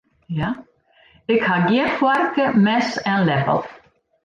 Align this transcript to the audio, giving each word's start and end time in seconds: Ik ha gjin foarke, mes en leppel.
Ik 1.33 1.41
ha 1.47 1.57
gjin 1.67 1.89
foarke, 1.97 2.45
mes 2.65 2.87
en 3.11 3.23
leppel. 3.27 3.59